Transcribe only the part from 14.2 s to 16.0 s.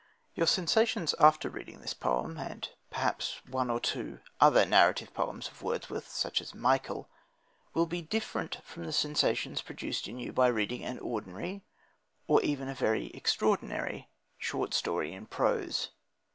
short story in prose.